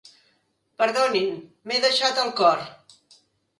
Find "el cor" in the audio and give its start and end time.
2.25-2.67